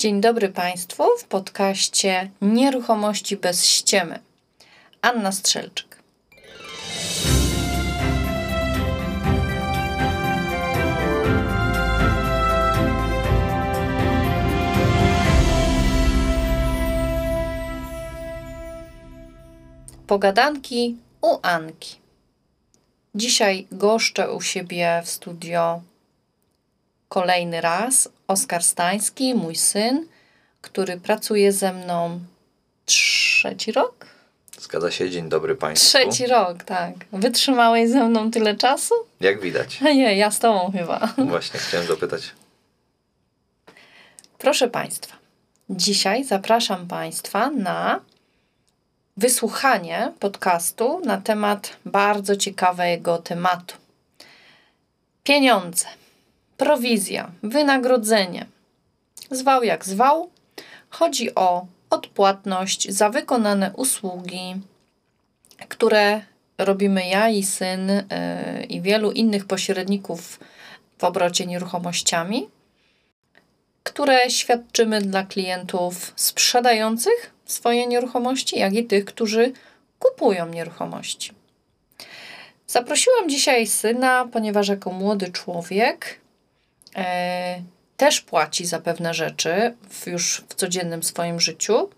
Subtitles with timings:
[0.00, 4.18] Dzień dobry Państwu w podcaście Nieruchomości bez ściemy.
[5.02, 6.02] Anna Strzelczyk.
[20.06, 21.96] Pogadanki u Anki.
[23.14, 25.80] Dzisiaj goszczę u siebie w studio
[27.10, 30.06] kolejny raz Oskar Stański, mój syn,
[30.60, 32.20] który pracuje ze mną
[32.86, 34.06] trzeci rok.
[34.58, 35.88] Zgadza się, dzień dobry Państwu.
[35.88, 36.94] Trzeci rok, tak.
[37.12, 38.94] Wytrzymałeś ze mną tyle czasu?
[39.20, 39.80] Jak widać.
[40.00, 41.14] Nie, ja z Tobą chyba.
[41.18, 42.22] Właśnie, chciałem zapytać.
[44.38, 45.16] Proszę Państwa,
[45.70, 48.00] dzisiaj zapraszam Państwa na
[49.16, 53.76] wysłuchanie podcastu na temat bardzo ciekawego tematu.
[55.24, 55.86] Pieniądze
[56.60, 58.46] prowizja, wynagrodzenie.
[59.30, 60.30] Zwał jak zwał,
[60.90, 64.54] chodzi o odpłatność za wykonane usługi,
[65.68, 66.20] które
[66.58, 70.40] robimy ja i syn yy, i wielu innych pośredników
[70.98, 72.48] w obrocie nieruchomościami,
[73.82, 79.52] które świadczymy dla klientów sprzedających swoje nieruchomości, jak i tych, którzy
[79.98, 81.32] kupują nieruchomości.
[82.66, 86.19] Zaprosiłam dzisiaj syna, ponieważ jako młody człowiek
[87.96, 91.88] też płaci za pewne rzeczy w, już w codziennym swoim życiu.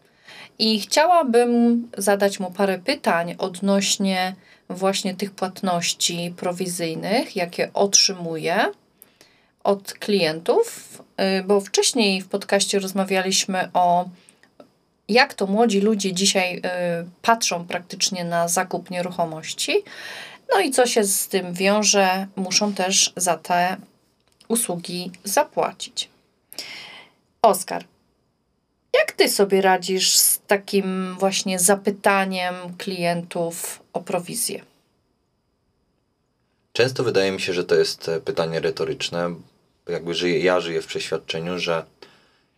[0.58, 4.34] I chciałabym zadać mu parę pytań odnośnie
[4.68, 8.66] właśnie tych płatności prowizyjnych, jakie otrzymuje
[9.64, 14.08] od klientów, e, bo wcześniej w podcaście rozmawialiśmy o
[15.08, 16.60] jak to młodzi ludzie dzisiaj y,
[17.22, 19.72] patrzą praktycznie na zakup nieruchomości.
[20.54, 23.76] No i co się z tym wiąże, muszą też za te
[24.48, 26.08] usługi zapłacić.
[27.42, 27.84] Oskar,
[28.94, 34.62] jak ty sobie radzisz z takim właśnie zapytaniem klientów o prowizję?
[36.72, 39.34] Często wydaje mi się, że to jest e, pytanie retoryczne.
[39.88, 41.84] Jakby żyję, ja żyję w przeświadczeniu, że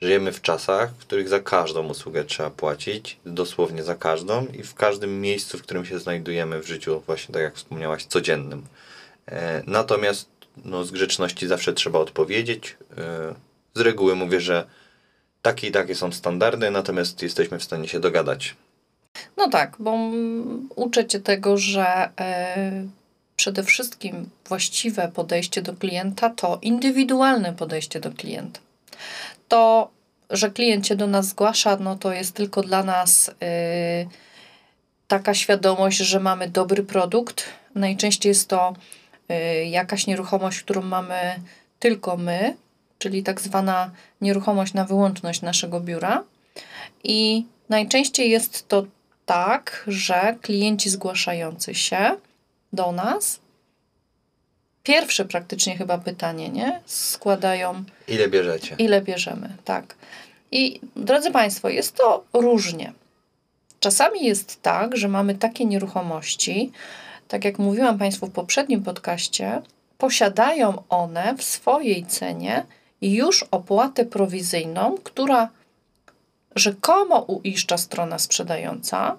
[0.00, 4.74] żyjemy w czasach, w których za każdą usługę trzeba płacić, dosłownie za każdą i w
[4.74, 8.66] każdym miejscu, w którym się znajdujemy w życiu, właśnie tak jak wspomniałaś, codziennym.
[9.26, 10.28] E, natomiast
[10.64, 12.76] no, z grzeczności zawsze trzeba odpowiedzieć.
[12.98, 13.34] E,
[13.74, 14.66] z reguły mówię, że
[15.42, 18.54] takie i takie są standardy, natomiast jesteśmy w stanie się dogadać.
[19.36, 19.98] No tak, bo
[20.76, 22.88] uczę cię tego, że yy,
[23.36, 28.60] przede wszystkim właściwe podejście do klienta to indywidualne podejście do klienta.
[29.48, 29.90] To,
[30.30, 34.08] że klient się do nas zgłasza, no to jest tylko dla nas yy,
[35.08, 37.44] taka świadomość, że mamy dobry produkt.
[37.74, 39.03] Najczęściej jest to Y,
[39.66, 41.40] jakaś nieruchomość, którą mamy
[41.78, 42.56] tylko my,
[42.98, 43.90] czyli tak zwana
[44.20, 46.24] nieruchomość na wyłączność naszego biura.
[47.04, 48.86] I najczęściej jest to
[49.26, 52.16] tak, że klienci zgłaszający się
[52.72, 53.40] do nas,
[54.82, 56.80] pierwsze praktycznie chyba pytanie, nie?
[56.86, 57.84] Składają.
[58.08, 58.76] Ile bierzecie?
[58.78, 59.94] Ile bierzemy, tak.
[60.50, 62.92] I drodzy Państwo, jest to różnie.
[63.80, 66.72] Czasami jest tak, że mamy takie nieruchomości,
[67.28, 69.62] tak jak mówiłam Państwu w poprzednim podcaście,
[69.98, 72.66] posiadają one w swojej cenie
[73.02, 75.48] już opłatę prowizyjną, która
[76.54, 79.16] rzekomo uiszcza strona sprzedająca,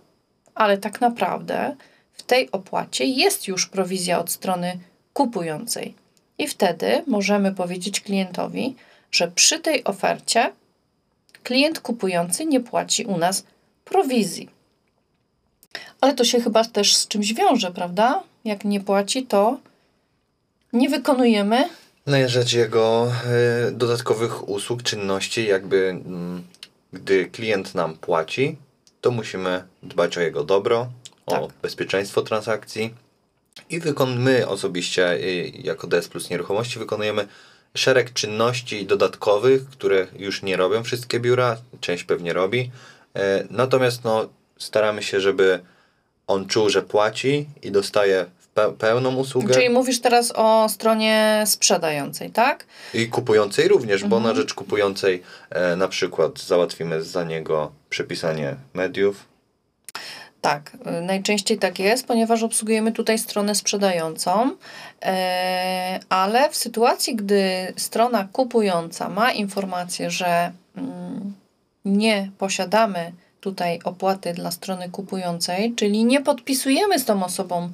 [0.55, 1.75] ale tak naprawdę
[2.13, 4.79] w tej opłacie jest już prowizja od strony
[5.13, 5.95] kupującej.
[6.37, 8.75] I wtedy możemy powiedzieć klientowi,
[9.11, 10.51] że przy tej ofercie
[11.43, 13.45] klient kupujący nie płaci u nas
[13.85, 14.54] prowizji.
[16.01, 18.23] Ale to się chyba też z czymś wiąże, prawda?
[18.45, 19.57] Jak nie płaci, to
[20.73, 21.69] nie wykonujemy.
[22.05, 23.11] Na rzecz jego
[23.67, 26.43] y, dodatkowych usług, czynności, jakby mm,
[26.93, 28.57] gdy klient nam płaci,
[29.01, 30.87] to musimy dbać o jego dobro,
[31.25, 31.41] tak.
[31.41, 32.93] o bezpieczeństwo transakcji
[33.69, 37.27] i wykon my osobiście y, jako DS Plus Nieruchomości wykonujemy
[37.75, 42.71] szereg czynności dodatkowych, które już nie robią wszystkie biura, część pewnie robi.
[43.17, 45.59] Y, natomiast no, staramy się, żeby
[46.27, 49.53] on czuł, że płaci i dostaje pe pełną usługę.
[49.53, 52.65] Czyli mówisz teraz o stronie sprzedającej, tak?
[52.93, 54.09] I kupującej również, mhm.
[54.09, 54.37] bo na mhm.
[54.37, 59.25] rzecz kupującej e, na przykład załatwimy za niego przepisanie mediów.
[60.41, 64.55] Tak, y, najczęściej tak jest, ponieważ obsługujemy tutaj stronę sprzedającą,
[65.01, 71.33] e, ale w sytuacji, gdy strona kupująca ma informację, że mm,
[71.85, 73.11] nie posiadamy
[73.45, 77.71] tutaj opłaty dla strony kupującej, czyli nie podpisujemy z tą osobą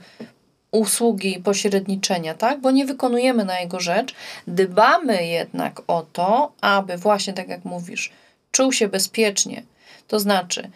[0.71, 2.62] usługi pośredniczenia, tak?
[2.62, 4.15] Bo nie wykonujemy na jego rzecz.
[4.47, 8.12] Dbamy jednak o to, aby właśnie tak jak mówisz,
[8.51, 9.63] czuł się bezpiecznie,
[10.07, 10.69] to znaczy,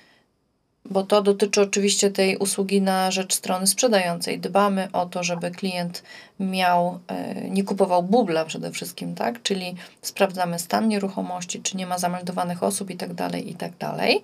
[0.85, 4.39] bo to dotyczy oczywiście tej usługi na rzecz strony sprzedającej.
[4.39, 6.03] Dbamy o to, żeby klient
[6.39, 9.41] miał, e, nie kupował bubla przede wszystkim, tak?
[9.41, 14.23] Czyli sprawdzamy stan nieruchomości, czy nie ma zameldowanych osób i tak dalej, i tak dalej.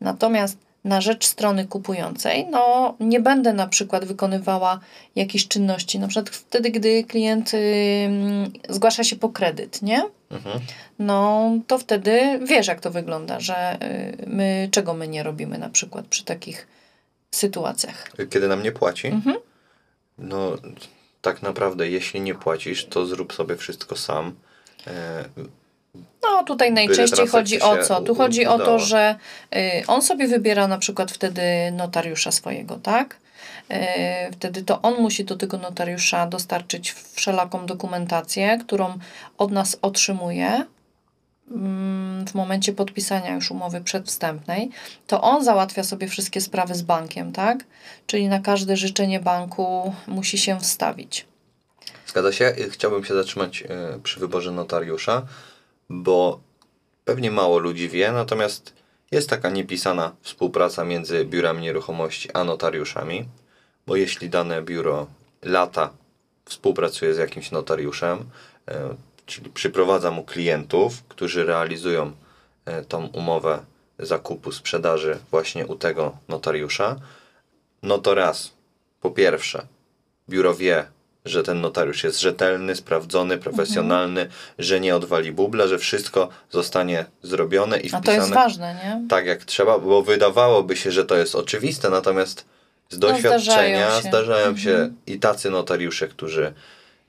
[0.00, 4.80] Natomiast na rzecz strony kupującej, no nie będę na przykład wykonywała
[5.16, 8.08] jakichś czynności, na przykład wtedy, gdy klient y,
[8.68, 10.02] zgłasza się po kredyt, nie?
[10.30, 10.60] Mhm.
[10.98, 15.68] No to wtedy wiesz, jak to wygląda, że y, my, czego my nie robimy na
[15.68, 16.66] przykład przy takich
[17.30, 18.12] sytuacjach.
[18.30, 19.06] Kiedy nam nie płaci?
[19.06, 19.36] Mhm.
[20.18, 20.52] No
[21.22, 24.34] tak naprawdę, jeśli nie płacisz, to zrób sobie wszystko sam.
[24.86, 25.24] E,
[26.22, 28.00] no, tutaj najczęściej chodzi o co?
[28.00, 29.16] Tu chodzi o to, że
[29.56, 33.16] y, on sobie wybiera na przykład wtedy notariusza swojego, tak?
[33.70, 38.98] Y, wtedy to on musi do tego notariusza dostarczyć wszelaką dokumentację, którą
[39.38, 40.64] od nas otrzymuje
[41.50, 44.70] mm, w momencie podpisania już umowy przedwstępnej,
[45.06, 47.64] to on załatwia sobie wszystkie sprawy z bankiem, tak?
[48.06, 51.26] Czyli na każde życzenie banku musi się wstawić.
[52.06, 52.54] Zgadza się.
[52.70, 55.22] Chciałbym się zatrzymać y, przy wyborze notariusza
[55.88, 56.40] bo
[57.04, 58.72] pewnie mało ludzi wie, natomiast
[59.10, 63.28] jest taka niepisana współpraca między biurami nieruchomości a notariuszami,
[63.86, 65.06] bo jeśli dane biuro
[65.42, 65.90] lata
[66.44, 68.30] współpracuje z jakimś notariuszem,
[68.68, 68.94] e,
[69.26, 72.12] czyli przyprowadza mu klientów, którzy realizują
[72.64, 73.58] e, tą umowę
[73.98, 76.96] zakupu, sprzedaży właśnie u tego notariusza,
[77.82, 78.52] no to raz,
[79.00, 79.66] po pierwsze,
[80.28, 80.86] biuro wie,
[81.26, 84.40] że ten notariusz jest rzetelny, sprawdzony, profesjonalny, mhm.
[84.58, 88.00] że nie odwali bubla, że wszystko zostanie zrobione i wpisane.
[88.00, 89.08] A to jest ważne, nie?
[89.08, 92.44] Tak jak trzeba, bo wydawałoby się, że to jest oczywiste, natomiast
[92.90, 94.96] z doświadczenia no, zdarzają się, zdarzają się mhm.
[95.06, 96.52] i tacy notariusze, którzy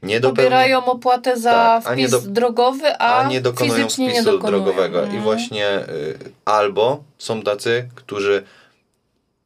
[0.03, 4.63] nie Pobierają opłatę za tak, wpis do, drogowy, a, a nie dokonują wpisu nie dokonują.
[4.63, 4.99] drogowego.
[4.99, 5.19] Mhm.
[5.19, 8.43] I właśnie y, albo są tacy, którzy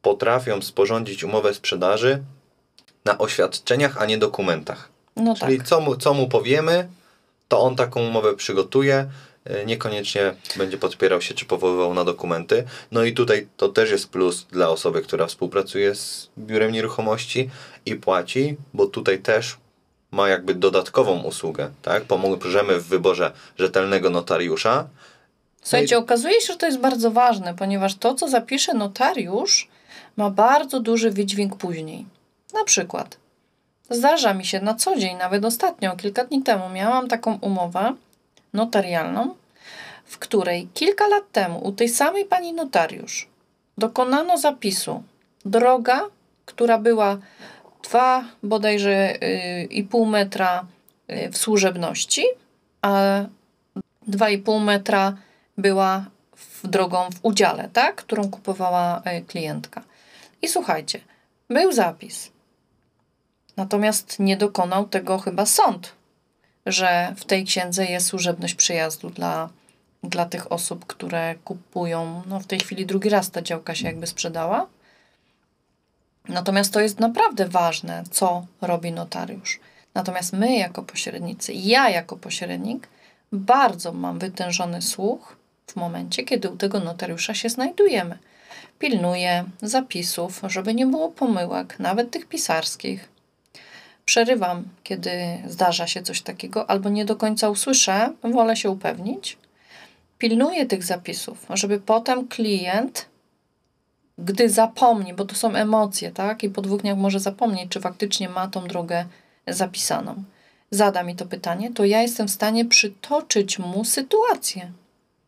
[0.02, 2.22] potrafią sporządzić umowę sprzedaży
[3.04, 4.88] na oświadczeniach, a nie dokumentach.
[5.16, 5.66] No Czyli tak.
[5.66, 6.88] co, mu, co mu powiemy,
[7.48, 9.06] to on taką umowę przygotuje,
[9.44, 12.64] e, niekoniecznie będzie podpierał się czy powoływał na dokumenty.
[12.92, 17.50] No i tutaj to też jest plus dla osoby, która współpracuje z biurem nieruchomości
[17.86, 19.56] i płaci, bo tutaj też
[20.10, 22.02] ma jakby dodatkową usługę, tak?
[22.02, 24.86] Pomożemy w wyborze rzetelnego notariusza.
[25.62, 29.68] Słuchajcie, okazuje się, że to jest bardzo ważne, ponieważ to, co zapisze notariusz,
[30.16, 32.06] ma bardzo duży wydźwięk później.
[32.54, 33.16] Na przykład,
[33.90, 37.94] zdarza mi się na co dzień, nawet ostatnio, kilka dni temu, miałam taką umowę
[38.52, 39.34] notarialną,
[40.04, 43.32] w której kilka lat temu u tej samej pani notariusz
[43.78, 45.02] dokonano zapisu
[45.44, 46.00] droga,
[46.46, 47.18] która była
[47.84, 50.66] dwa bodajże yy, i pół metra
[51.08, 52.24] yy, w służebności,
[52.82, 53.20] a
[54.06, 55.16] dwa i pół metra
[55.58, 56.04] była
[56.36, 59.82] w drogą w udziale, tak, którą kupowała yy, klientka.
[60.42, 61.00] I słuchajcie,
[61.50, 62.32] był zapis.
[63.56, 65.92] Natomiast nie dokonał tego chyba sąd,
[66.66, 69.48] że w tej księdze jest służebność przejazdu dla,
[70.02, 72.22] dla tych osób, które kupują.
[72.26, 74.66] No w tej chwili drugi raz ta działka się jakby sprzedała.
[76.28, 79.60] Natomiast to jest naprawdę ważne, co robi notariusz.
[79.94, 82.88] Natomiast my jako pośrednicy, ja jako pośrednik,
[83.32, 88.18] bardzo mam wytężony słuch w momencie, kiedy u tego notariusza się znajdujemy.
[88.78, 93.11] Pilnuję zapisów, żeby nie było pomyłek, nawet tych pisarskich
[94.04, 95.10] przerywam, kiedy
[95.46, 99.38] zdarza się coś takiego, albo nie do końca usłyszę, wolę się upewnić.
[100.18, 103.06] Pilnuję tych zapisów, żeby potem klient,
[104.18, 106.44] gdy zapomni, bo to są emocje, tak?
[106.44, 109.04] I po dwóch dniach może zapomnieć, czy faktycznie ma tą drogę
[109.46, 110.24] zapisaną.
[110.70, 114.72] Zada mi to pytanie, to ja jestem w stanie przytoczyć mu sytuację.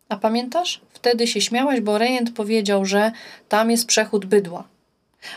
[0.08, 0.80] A pamiętasz?
[0.92, 3.12] Wtedy się śmiałaś, bo rejent powiedział, że
[3.48, 4.64] tam jest przechód bydła.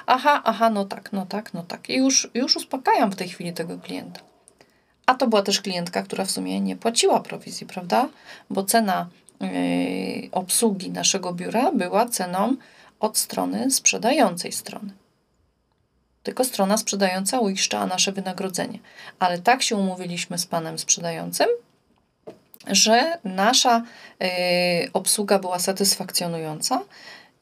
[0.05, 1.89] Aha, aha, no tak, no tak, no tak.
[1.89, 4.19] I już, już uspokajam w tej chwili tego klienta.
[5.05, 8.09] A to była też klientka, która w sumie nie płaciła prowizji, prawda?
[8.49, 9.49] Bo cena yy,
[10.31, 12.55] obsługi naszego biura była ceną
[12.99, 14.93] od strony sprzedającej strony.
[16.23, 18.79] Tylko strona sprzedająca uiszczała nasze wynagrodzenie.
[19.19, 21.47] Ale tak się umówiliśmy z panem sprzedającym,
[22.67, 23.83] że nasza
[24.19, 24.27] yy,
[24.93, 26.81] obsługa była satysfakcjonująca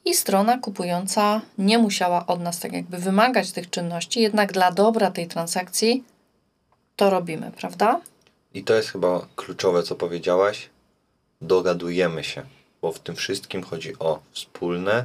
[0.06, 5.10] i strona kupująca nie musiała od nas tak jakby wymagać tych czynności, jednak dla dobra
[5.10, 6.04] tej transakcji
[6.96, 8.00] to robimy, prawda?
[8.54, 10.68] I to jest chyba kluczowe, co powiedziałaś.
[11.42, 12.42] Dogadujemy się,
[12.82, 15.04] bo w tym wszystkim chodzi o wspólne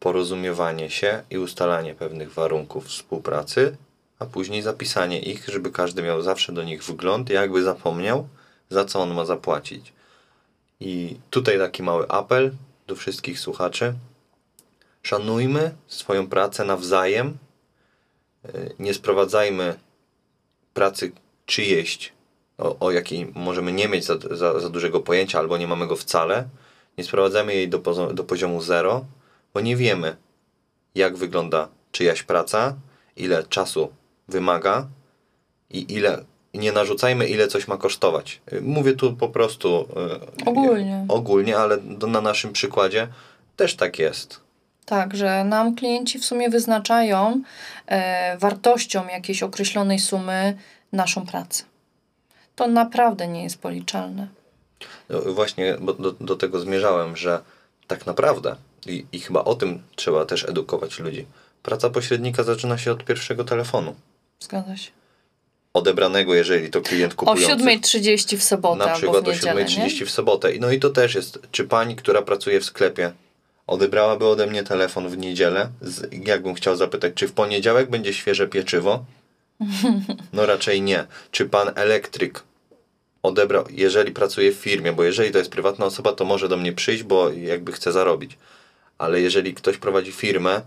[0.00, 3.76] porozumiewanie się i ustalanie pewnych warunków współpracy,
[4.18, 8.28] a później zapisanie ich, żeby każdy miał zawsze do nich wgląd, jakby zapomniał,
[8.70, 9.92] za co on ma zapłacić.
[10.80, 12.52] I tutaj taki mały apel
[12.86, 13.94] do wszystkich słuchaczy.
[15.02, 17.38] Szanujmy swoją pracę nawzajem.
[18.44, 19.74] Y, nie sprowadzajmy
[20.74, 21.12] pracy
[21.46, 22.12] czyjeś,
[22.58, 25.96] o, o jakiej możemy nie mieć za, za, za dużego pojęcia albo nie mamy go
[25.96, 26.48] wcale.
[26.98, 27.78] Nie sprowadzajmy jej do,
[28.14, 29.04] do poziomu zero,
[29.54, 30.16] bo nie wiemy,
[30.94, 32.76] jak wygląda czyjaś praca,
[33.16, 33.92] ile czasu
[34.28, 34.88] wymaga
[35.70, 38.40] i ile nie narzucajmy, ile coś ma kosztować.
[38.62, 39.88] Mówię tu po prostu
[40.46, 41.78] e, ogólnie, ogólnie ale
[42.08, 43.08] na naszym przykładzie
[43.56, 44.41] też tak jest.
[44.84, 47.42] Tak, że nam klienci w sumie wyznaczają
[47.86, 50.56] e, wartością jakiejś określonej sumy
[50.92, 51.64] naszą pracę.
[52.56, 54.28] To naprawdę nie jest policzalne.
[55.08, 57.40] No właśnie bo do, do tego zmierzałem, że
[57.86, 61.26] tak naprawdę, i, i chyba o tym trzeba też edukować ludzi,
[61.62, 63.94] praca pośrednika zaczyna się od pierwszego telefonu.
[64.40, 64.90] Zgadza się
[65.72, 67.52] odebranego, jeżeli to klient kupujący.
[67.52, 70.48] O 7.30 w sobotę Na przykład o 7.30 w sobotę.
[70.60, 73.12] No i to też jest, czy pani, która pracuje w sklepie,
[73.66, 78.48] odebrałaby ode mnie telefon w niedzielę, z, jakbym chciał zapytać, czy w poniedziałek będzie świeże
[78.48, 79.04] pieczywo?
[80.32, 81.06] No raczej nie.
[81.30, 82.42] Czy pan elektryk
[83.22, 86.72] odebrał, jeżeli pracuje w firmie, bo jeżeli to jest prywatna osoba, to może do mnie
[86.72, 88.38] przyjść, bo jakby chce zarobić.
[88.98, 90.62] Ale jeżeli ktoś prowadzi firmę,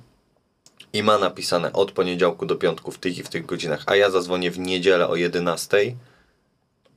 [0.95, 4.11] i ma napisane od poniedziałku do piątku w tych i w tych godzinach, a ja
[4.11, 5.77] zadzwonię w niedzielę o 11,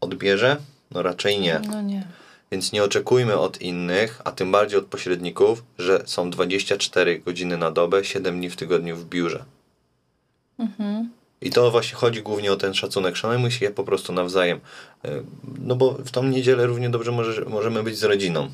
[0.01, 0.57] odbierze?
[0.91, 1.61] No raczej nie.
[1.71, 2.07] No nie.
[2.51, 7.71] Więc nie oczekujmy od innych, a tym bardziej od pośredników, że są 24 godziny na
[7.71, 9.45] dobę, 7 dni w tygodniu w biurze.
[10.59, 11.11] Mhm.
[11.41, 13.17] I to właśnie chodzi głównie o ten szacunek.
[13.17, 14.61] Szanujmy się po prostu nawzajem.
[15.05, 15.11] E,
[15.59, 18.49] no bo w tą niedzielę równie dobrze może, możemy być z rodziną.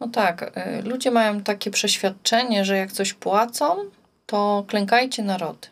[0.00, 0.52] No tak.
[0.54, 3.76] E, ludzie mają takie przeświadczenie, że jak coś płacą,
[4.26, 5.68] to klękajcie narody.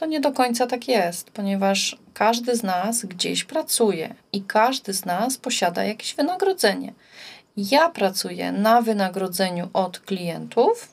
[0.00, 5.04] To nie do końca tak jest, ponieważ każdy z nas gdzieś pracuje i każdy z
[5.04, 6.92] nas posiada jakieś wynagrodzenie.
[7.56, 10.92] Ja pracuję na wynagrodzeniu od klientów.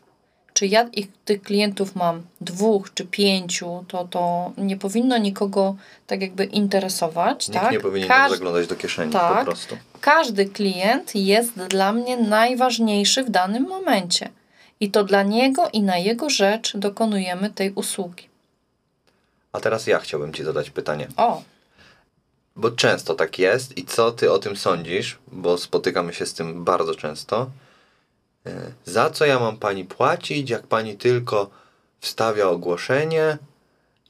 [0.53, 5.75] Czy ja ich, tych klientów mam dwóch czy pięciu, to to nie powinno nikogo
[6.07, 7.47] tak jakby interesować.
[7.47, 7.71] Nikt tak?
[7.71, 8.31] nie powinien Każ...
[8.31, 9.77] zaglądać do kieszeni tak, po prostu.
[10.01, 14.29] Każdy klient jest dla mnie najważniejszy w danym momencie
[14.79, 18.26] i to dla niego i na jego rzecz dokonujemy tej usługi.
[19.57, 21.07] A teraz ja chciałbym Ci zadać pytanie.
[21.17, 21.41] O.
[22.55, 26.63] Bo często tak jest i co Ty o tym sądzisz, bo spotykamy się z tym
[26.63, 27.49] bardzo często.
[28.45, 31.49] E, za co ja mam Pani płacić, jak Pani tylko
[31.99, 33.37] wstawia ogłoszenie,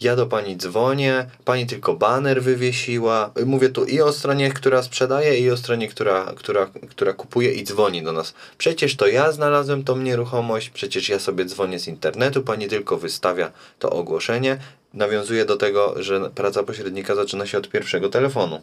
[0.01, 3.31] ja do pani dzwonię, pani tylko baner wywiesiła.
[3.45, 7.63] Mówię tu i o stronie, która sprzedaje, i o stronie, która, która, która kupuje i
[7.63, 8.33] dzwoni do nas.
[8.57, 13.51] Przecież to ja znalazłem tą nieruchomość, przecież ja sobie dzwonię z internetu, pani tylko wystawia
[13.79, 14.57] to ogłoszenie.
[14.93, 18.61] Nawiązuje do tego, że praca pośrednika zaczyna się od pierwszego telefonu.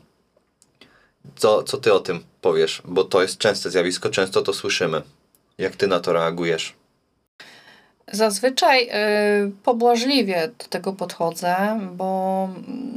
[1.37, 2.83] Co, co ty o tym powiesz?
[2.85, 5.03] Bo to jest częste zjawisko, często to słyszymy.
[5.59, 6.75] Jak ty na to reagujesz?
[8.13, 12.49] Zazwyczaj y, pobłażliwie do tego podchodzę, bo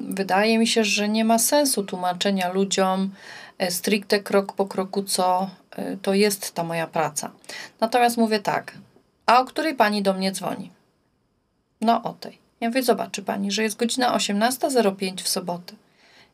[0.10, 3.12] wydaje mi się, że nie ma sensu tłumaczenia ludziom
[3.64, 5.50] y, stricte krok po kroku, co
[5.80, 7.32] y, to jest ta moja praca.
[7.80, 8.74] Natomiast mówię tak,
[9.26, 10.72] a o której pani do mnie dzwoni?
[11.82, 12.38] No o tej.
[12.62, 15.74] Ja mówię, zobaczy pani, że jest godzina 18.05 w sobotę.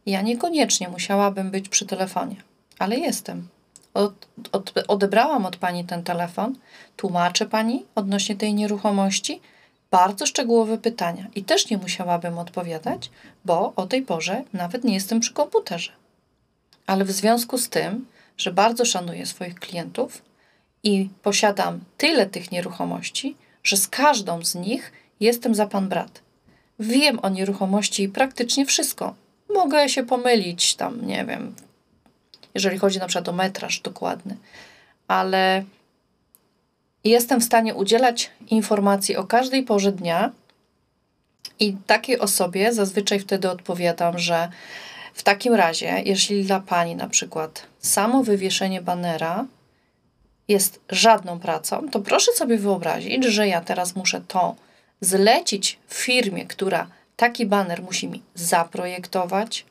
[0.05, 2.35] Ja niekoniecznie musiałabym być przy telefonie,
[2.79, 3.47] ale jestem
[3.93, 6.55] od, od, odebrałam od pani ten telefon,
[6.97, 9.41] tłumaczę pani odnośnie tej nieruchomości
[9.91, 13.09] bardzo szczegółowe pytania i też nie musiałabym odpowiadać,
[13.45, 15.91] bo o tej porze nawet nie jestem przy komputerze.
[16.87, 18.05] Ale w związku z tym,
[18.37, 20.21] że bardzo szanuję swoich klientów
[20.83, 26.21] i posiadam tyle tych nieruchomości, że z każdą z nich jestem za pan brat.
[26.79, 29.15] Wiem o nieruchomości praktycznie wszystko.
[29.53, 31.55] Mogę się pomylić tam, nie wiem,
[32.55, 34.37] jeżeli chodzi na przykład o metraż dokładny,
[35.07, 35.63] ale
[37.03, 40.31] jestem w stanie udzielać informacji o każdej porze dnia
[41.59, 44.49] i takiej osobie zazwyczaj wtedy odpowiadam, że
[45.13, 49.45] w takim razie, jeśli dla Pani na przykład samo wywieszenie banera
[50.47, 54.55] jest żadną pracą, to proszę sobie wyobrazić, że ja teraz muszę to
[55.01, 59.65] zlecić firmie, która taki baner musi mi zaprojektować,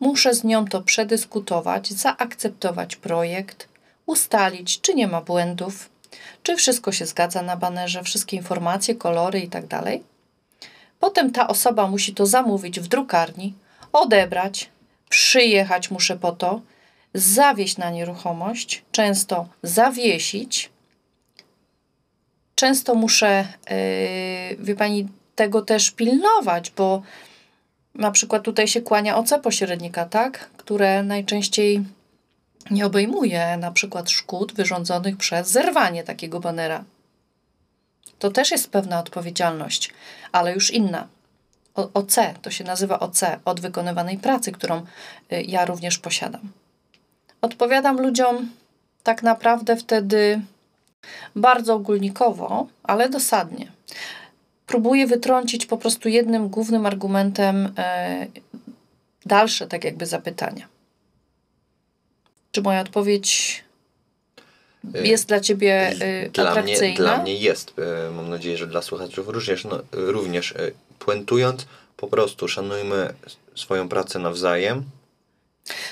[0.00, 3.68] Muszę z nią to przedyskutować, zaakceptować projekt,
[4.06, 5.90] ustalić, czy nie ma błędów,
[6.42, 9.68] czy wszystko się zgadza na banerze, wszystkie informacje, kolory itd.
[9.68, 9.84] Tak
[11.00, 13.54] Potem ta osoba musi to zamówić w drukarni,
[13.92, 14.70] odebrać,
[15.08, 16.60] przyjechać muszę po to,
[17.14, 20.70] zawieść na nieruchomość, często zawiesić.
[22.54, 27.02] Często muszę, yy, wie pani, tego też pilnować, bo
[27.98, 30.50] na przykład tutaj się kłania OC pośrednika, tak?
[30.56, 31.84] Które najczęściej
[32.70, 36.84] nie obejmuje na przykład szkód wyrządzonych przez zerwanie takiego banera.
[38.18, 39.90] To też jest pewna odpowiedzialność,
[40.32, 41.06] ale już inna.
[41.74, 44.78] O, OC, to się nazywa OC, od wykonywanej pracy, którą
[45.32, 46.52] y, ja również posiadam.
[47.40, 48.50] Odpowiadam ludziom
[49.02, 50.40] tak naprawdę wtedy
[51.36, 53.72] bardzo ogólnikowo, ale dosadnie.
[54.68, 58.26] Próbuję wytrącić po prostu jednym głównym argumentem e,
[59.26, 60.66] dalsze, tak jakby zapytania.
[62.52, 63.64] Czy moja odpowiedź
[64.94, 65.92] jest dla ciebie
[66.26, 66.86] y, dla atrakcyjna?
[66.86, 67.74] Mnie, dla mnie jest.
[68.16, 69.64] Mam nadzieję, że dla słuchaczy również.
[69.64, 70.54] No, również
[70.98, 73.14] puentując, po prostu szanujmy
[73.54, 74.84] swoją pracę nawzajem.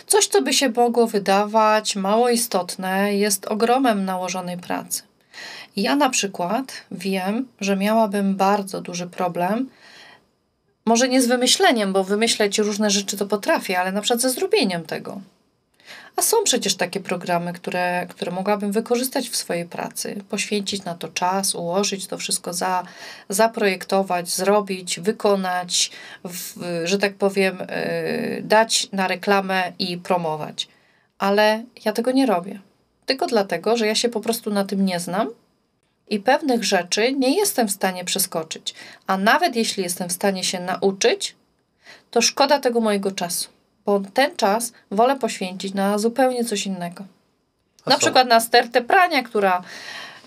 [0.07, 5.03] Coś, co by się mogło wydawać mało istotne, jest ogromem nałożonej pracy.
[5.77, 9.71] Ja na przykład wiem, że miałabym bardzo duży problem,
[10.87, 14.85] może nie z wymyśleniem, bo wymyśleć różne rzeczy to potrafię, ale na przykład ze zrobieniem
[14.85, 15.21] tego.
[16.17, 21.09] A są przecież takie programy, które, które mogłabym wykorzystać w swojej pracy, poświęcić na to
[21.09, 22.83] czas, ułożyć to wszystko, za,
[23.29, 25.91] zaprojektować, zrobić, wykonać,
[26.25, 26.55] w,
[26.85, 30.69] że tak powiem, yy, dać na reklamę i promować.
[31.19, 32.61] Ale ja tego nie robię.
[33.07, 35.29] Tylko dlatego, że ja się po prostu na tym nie znam
[36.09, 38.75] i pewnych rzeczy nie jestem w stanie przeskoczyć.
[39.07, 41.35] A nawet jeśli jestem w stanie się nauczyć,
[42.11, 47.05] to szkoda tego mojego czasu bo ten czas wolę poświęcić na zupełnie coś innego.
[47.85, 48.01] A na są...
[48.01, 49.63] przykład na stertę prania, która,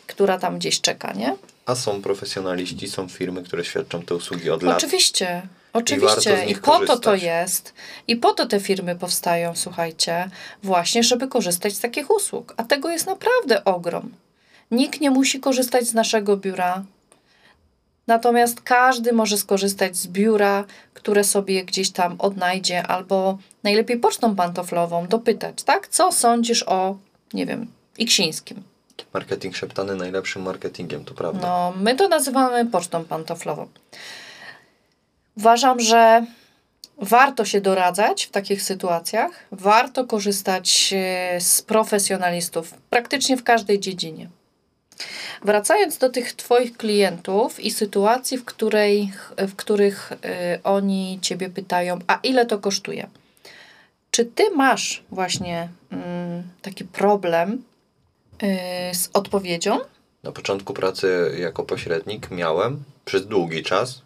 [0.08, 1.36] która tam gdzieś czeka, nie?
[1.66, 4.78] A są profesjonaliści, są firmy, które świadczą te usługi od lat.
[4.78, 5.42] Oczywiście,
[5.74, 6.46] oczywiście.
[6.46, 7.74] I, I po to to jest.
[8.08, 10.30] I po to te firmy powstają, słuchajcie,
[10.64, 12.54] właśnie, żeby korzystać z takich usług.
[12.58, 14.12] A tego jest naprawdę ogrom.
[14.72, 16.84] Nikt nie musi korzystać z naszego biura.
[18.08, 25.08] Natomiast każdy może skorzystać z biura, które sobie gdzieś tam odnajdzie, albo najlepiej pocztą pantoflową
[25.08, 25.88] dopytać, tak?
[25.88, 26.98] Co sądzisz o,
[27.34, 28.64] nie wiem, Iksińskim?
[29.14, 31.48] Marketing szeptany najlepszym marketingiem, to prawda.
[31.48, 33.68] No, my to nazywamy pocztą pantoflową.
[35.38, 36.26] Uważam, że
[36.98, 44.30] warto się doradzać w takich sytuacjach, warto korzystać e, z profesjonalistów praktycznie w każdej dziedzinie.
[45.42, 50.16] Wracając do tych Twoich klientów i sytuacji, w, której, w których y,
[50.64, 53.08] oni Ciebie pytają, a ile to kosztuje?
[54.12, 55.96] Czy Ty masz właśnie y,
[56.62, 57.64] taki problem
[58.44, 59.80] y, z odpowiedzią?
[60.24, 64.02] Na początku pracy jako pośrednik miałem przez długi czas,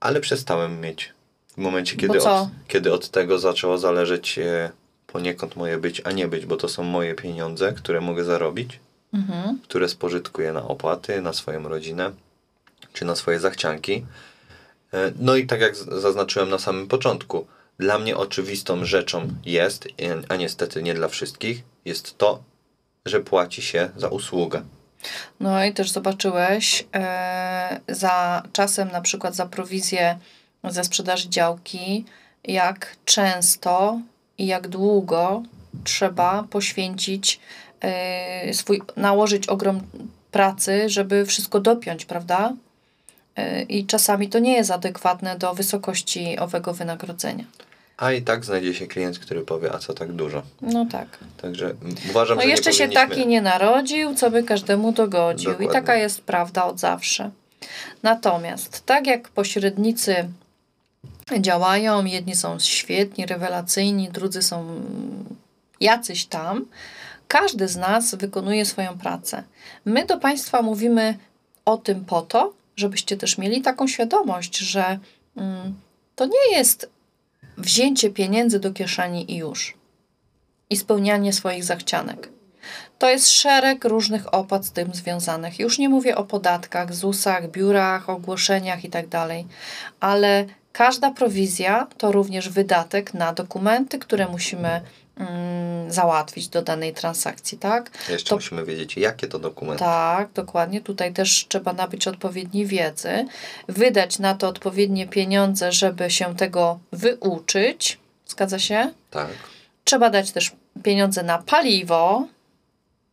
[0.00, 1.12] ale przestałem mieć.
[1.54, 4.70] W momencie, kiedy, od, kiedy od tego zaczęło zależeć e,
[5.06, 8.80] poniekąd moje być, a nie być, bo to są moje pieniądze, które mogę zarobić
[9.14, 9.58] mhm.
[9.62, 12.12] które spożytkuje na opłaty, na swoją rodzinę
[12.92, 14.06] czy na swoje zachcianki.
[14.94, 17.46] E, no i tak jak zaznaczyłem na samym początku,
[17.78, 19.88] dla mnie oczywistą rzeczą jest,
[20.28, 22.42] a niestety nie dla wszystkich, jest to,
[23.06, 24.62] że płaci się za usługę.
[25.40, 30.18] No i też zobaczyłeś e, za czasem na przykład za prowizję
[30.64, 32.04] ze sprzedaży działki,
[32.44, 34.00] jak często
[34.38, 35.42] i jak długo
[35.84, 37.40] trzeba poświęcić
[38.52, 39.80] swój, nałożyć ogrom
[40.30, 42.52] pracy, żeby wszystko dopiąć, prawda?
[43.38, 47.44] Y, I czasami to nie jest adekwatne do wysokości owego wynagrodzenia.
[47.96, 50.42] A i tak znajdzie się klient, który powie, a co tak dużo.
[50.62, 51.18] No tak.
[51.42, 51.74] Także
[52.10, 52.94] uważam, no że jeszcze powinniśmy...
[52.94, 55.50] się taki nie narodził, co by każdemu dogodził.
[55.50, 55.66] Dokładnie.
[55.66, 57.30] I taka jest prawda od zawsze.
[58.02, 60.28] Natomiast tak jak pośrednicy
[61.38, 64.80] działają, jedni są świetni, rewelacyjni, drudzy są
[65.80, 66.66] jacyś tam,
[67.32, 69.42] każdy z nas wykonuje swoją pracę.
[69.84, 71.18] My do Państwa mówimy
[71.64, 74.98] o tym po to, żebyście też mieli taką świadomość, że
[75.36, 75.74] mm,
[76.16, 76.90] to nie jest
[77.58, 79.76] wzięcie pieniędzy do kieszeni i już.
[80.70, 82.28] I spełnianie swoich zachcianek.
[82.98, 85.58] To jest szereg różnych opłat z tym związanych.
[85.58, 89.28] Już nie mówię o podatkach, ZUS-ach, biurach, ogłoszeniach itd., tak
[90.00, 94.80] ale każda prowizja to również wydatek na dokumenty, które musimy
[95.88, 97.90] załatwić do danej transakcji, tak?
[98.08, 99.84] Jeszcze to, musimy wiedzieć, jakie to dokumenty.
[99.84, 100.80] Tak, dokładnie.
[100.80, 103.26] Tutaj też trzeba nabyć odpowiedniej wiedzy,
[103.68, 107.98] wydać na to odpowiednie pieniądze, żeby się tego wyuczyć.
[108.26, 108.92] Zgadza się?
[109.10, 109.30] Tak.
[109.84, 112.26] Trzeba dać też pieniądze na paliwo,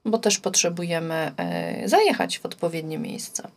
[0.06, 1.32] bo też potrzebujemy
[1.84, 3.48] y, zajechać w odpowiednie miejsce.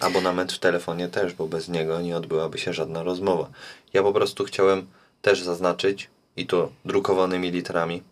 [0.00, 3.48] Abonament w telefonie też, bo bez niego nie odbyłaby się żadna rozmowa.
[3.92, 4.86] Ja po prostu chciałem
[5.22, 8.02] też zaznaczyć, i to drukowanymi literami,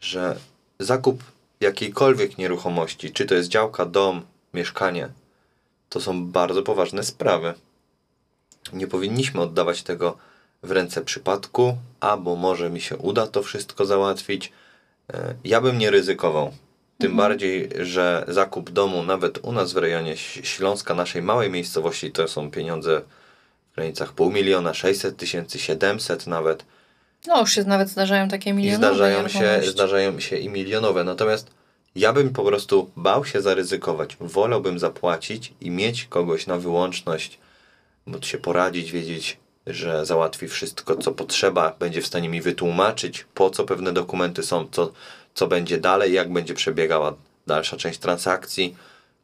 [0.00, 0.36] że
[0.78, 1.22] zakup
[1.60, 4.22] jakiejkolwiek nieruchomości, czy to jest działka, dom,
[4.54, 5.08] mieszkanie,
[5.88, 7.54] to są bardzo poważne sprawy.
[8.72, 10.16] Nie powinniśmy oddawać tego
[10.62, 14.52] w ręce przypadku, albo może mi się uda to wszystko załatwić.
[15.12, 16.52] E, ja bym nie ryzykował.
[16.98, 17.16] Tym mhm.
[17.16, 22.50] bardziej, że zakup domu nawet u nas w rejonie Śląska, naszej małej miejscowości, to są
[22.50, 23.02] pieniądze
[23.72, 26.64] w granicach pół miliona, 600 tysięcy, 700 nawet.
[27.26, 28.92] No już się nawet zdarzają takie milionowe.
[28.92, 31.04] I zdarzają się, zdarzają się i milionowe.
[31.04, 31.50] Natomiast
[31.96, 34.16] ja bym po prostu bał się zaryzykować.
[34.20, 37.38] Wolałbym zapłacić i mieć kogoś na wyłączność,
[38.06, 43.50] móc się poradzić, wiedzieć, że załatwi wszystko, co potrzeba, będzie w stanie mi wytłumaczyć, po
[43.50, 44.92] co pewne dokumenty są, co,
[45.34, 47.14] co będzie dalej, jak będzie przebiegała
[47.46, 48.76] dalsza część transakcji,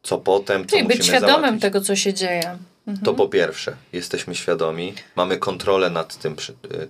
[0.03, 1.61] co potem, co Czyli być świadomym załatwić.
[1.61, 2.57] tego, co się dzieje.
[2.87, 3.05] Mhm.
[3.05, 6.35] To po pierwsze, jesteśmy świadomi, mamy kontrolę nad tym,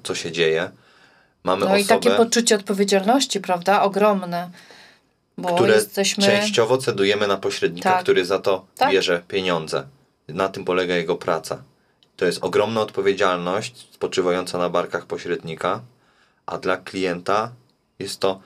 [0.03, 0.71] co się dzieje.
[1.43, 3.81] Mamy no osobę, i takie poczucie odpowiedzialności, prawda?
[3.81, 4.49] Ogromne.
[5.37, 6.23] Bo które jesteśmy...
[6.23, 8.03] częściowo cedujemy na pośrednika, tak.
[8.03, 8.91] który za to tak.
[8.91, 9.87] bierze pieniądze.
[10.27, 11.63] Na tym polega jego praca.
[12.15, 15.81] To jest ogromna odpowiedzialność spoczywająca na barkach pośrednika,
[16.45, 17.51] a dla klienta
[17.99, 18.39] jest to,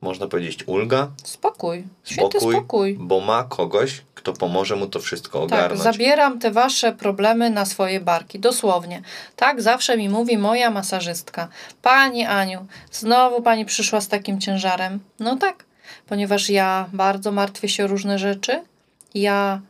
[0.00, 1.08] można powiedzieć, ulga.
[1.24, 1.84] Spokój.
[2.04, 2.96] Spokój, spokój.
[3.00, 5.82] Bo ma kogoś, kto pomoże mu to wszystko tak, ogarnąć.
[5.82, 9.02] Tak, zabieram te wasze problemy na swoje barki, dosłownie.
[9.36, 11.48] Tak zawsze mi mówi moja masażystka.
[11.82, 15.00] Pani Aniu, znowu pani przyszła z takim ciężarem.
[15.20, 15.64] No tak,
[16.06, 18.62] ponieważ ja bardzo martwię się o różne rzeczy.
[19.14, 19.60] Ja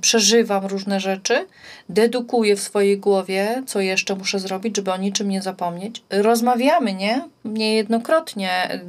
[0.00, 1.46] przeżywam różne rzeczy,
[1.88, 6.02] dedukuję w swojej głowie, co jeszcze muszę zrobić, żeby o niczym nie zapomnieć.
[6.10, 7.28] Rozmawiamy, nie?
[7.44, 8.80] Niejednokrotnie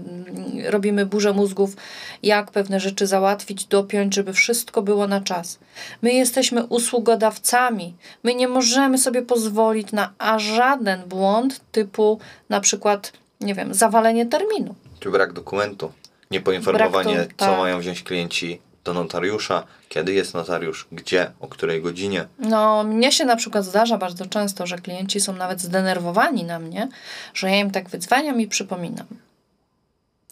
[0.66, 1.76] y, robimy burzę mózgów,
[2.24, 5.60] jak pewne rzeczy załatwić, dopiąć, żeby wszystko było na czas.
[6.02, 7.96] My jesteśmy usługodawcami.
[8.24, 14.26] My nie możemy sobie pozwolić na a żaden błąd typu na przykład, nie wiem, zawalenie
[14.26, 14.76] terminu.
[15.00, 15.92] Czy brak dokumentu,
[16.32, 17.50] niepoinformowanie, to, tak.
[17.50, 22.28] co mają wziąć klienci do notariusza, kiedy jest notariusz, gdzie, o której godzinie.
[22.40, 26.90] No, mnie się na przykład zdarza bardzo często, że klienci są nawet zdenerwowani na mnie,
[27.34, 29.08] że ja im tak wydzwaniam i przypominam.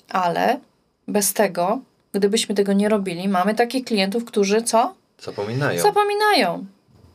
[0.10, 0.60] Ale
[1.08, 1.80] bez tego,
[2.12, 4.94] gdybyśmy tego nie robili, mamy takich klientów, którzy co?
[5.20, 5.82] Zapominają.
[5.82, 6.66] Zapominają.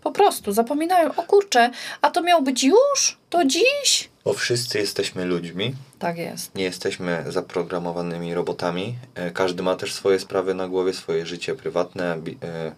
[0.02, 1.70] Po prostu zapominają, o kurczę,
[2.02, 3.18] a to miał być już?
[3.30, 4.10] To dziś?
[4.26, 5.74] Bo wszyscy jesteśmy ludźmi.
[5.98, 6.54] Tak jest.
[6.54, 8.94] Nie jesteśmy zaprogramowanymi robotami.
[9.14, 12.12] E, każdy ma też swoje sprawy na głowie, swoje życie prywatne,
[12.42, 12.72] e,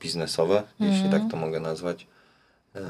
[0.00, 0.92] biznesowe, mm.
[0.92, 2.06] jeśli tak to mogę nazwać.
[2.74, 2.80] E,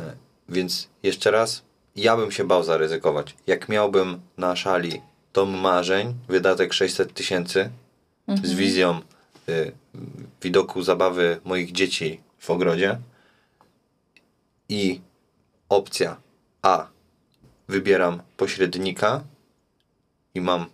[0.48, 1.62] więc jeszcze raz,
[1.96, 3.34] ja bym się bał zaryzykować.
[3.46, 5.02] Jak miałbym na szali
[5.34, 7.70] dom marzeń, wydatek 600 tysięcy
[8.28, 8.46] mm -hmm.
[8.46, 9.00] z wizją
[9.48, 9.72] y,
[10.42, 12.98] widoku zabawy moich dzieci w ogrodzie
[14.68, 15.00] i
[15.68, 16.16] opcja
[16.62, 16.95] A
[17.68, 19.24] wybieram pośrednika
[20.34, 20.66] i mam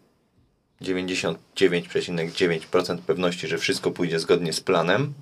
[0.83, 5.15] 99,9% pewności, że wszystko pójdzie zgodnie z planem.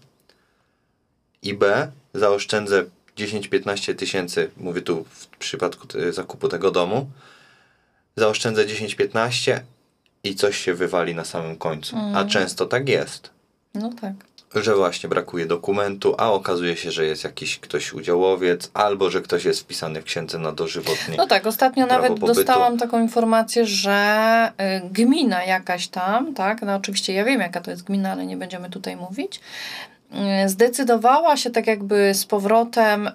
[1.43, 2.85] I B, zaoszczędzę
[3.17, 7.11] 10-15 tysięcy, mówię tu w przypadku zakupu tego domu,
[8.17, 9.61] zaoszczędzę 10-15
[10.25, 11.97] i coś się wywali na samym końcu.
[11.97, 12.17] Mm.
[12.17, 13.31] A często tak jest.
[13.75, 14.15] No tak
[14.55, 19.45] że właśnie brakuje dokumentu, a okazuje się, że jest jakiś ktoś udziałowiec, albo że ktoś
[19.45, 21.15] jest wpisany w księdze na dożywotnie.
[21.17, 22.27] No tak, ostatnio nawet pobytu.
[22.27, 24.53] dostałam taką informację, że
[24.85, 28.37] y, gmina jakaś tam, tak, no oczywiście ja wiem jaka to jest gmina, ale nie
[28.37, 29.41] będziemy tutaj mówić,
[30.45, 33.11] y, zdecydowała się tak jakby z powrotem y,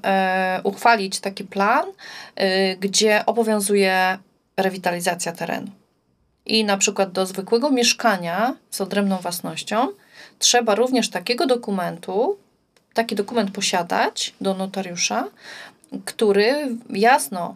[0.63, 1.85] uchwalić taki plan,
[2.79, 4.17] gdzie obowiązuje
[4.57, 5.67] rewitalizacja terenu.
[6.45, 9.87] I na przykład do zwykłego mieszkania z odrębną własnością
[10.39, 12.37] trzeba również takiego dokumentu,
[12.93, 15.29] taki dokument posiadać do notariusza,
[16.05, 17.55] który jasno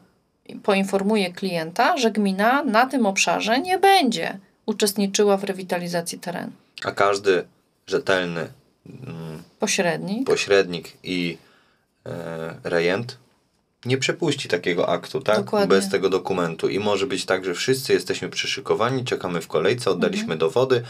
[0.64, 6.52] poinformuje klienta, że gmina na tym obszarze nie będzie uczestniczyła w rewitalizacji terenu.
[6.84, 7.46] A każdy
[7.88, 8.48] rzetelny
[8.86, 11.38] mm, pośrednik, pośrednik i
[12.06, 13.18] e, rejent
[13.86, 15.38] nie przepuści takiego aktu, tak?
[15.38, 15.68] Dokładnie.
[15.68, 16.70] Bez tego dokumentu.
[16.70, 20.40] I może być tak, że wszyscy jesteśmy przyszykowani, czekamy w kolejce, oddaliśmy mhm.
[20.40, 20.84] dowody,